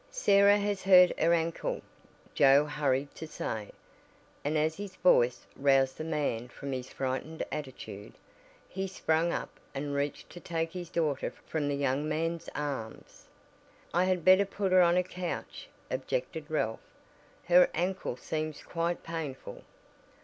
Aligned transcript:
"Sarah 0.09 0.57
has 0.57 0.81
hurt 0.81 1.11
her 1.19 1.31
ankle," 1.31 1.79
Joe 2.33 2.65
hurried 2.65 3.13
to 3.13 3.27
say, 3.27 3.69
and 4.43 4.57
as 4.57 4.77
his 4.77 4.95
voice 4.95 5.45
roused 5.55 5.99
the 5.99 6.03
man 6.03 6.47
from 6.47 6.71
his 6.71 6.89
frightened 6.91 7.45
attitude, 7.51 8.13
he 8.67 8.87
sprang 8.87 9.31
up 9.31 9.59
and 9.75 9.93
reached 9.93 10.31
to 10.31 10.39
take 10.39 10.71
his 10.73 10.89
daughter 10.89 11.31
from 11.45 11.67
the 11.67 11.75
young 11.75 12.09
man's 12.09 12.49
arms. 12.55 13.27
"I 13.93 14.05
had 14.05 14.25
better 14.25 14.43
put 14.43 14.71
her 14.71 14.81
on 14.81 14.97
a 14.97 15.03
couch," 15.03 15.69
objected 15.91 16.49
Ralph, 16.49 16.79
"Her 17.47 17.69
ankle 17.75 18.17
seems 18.17 18.63
quite 18.63 19.03
painful." 19.03 19.61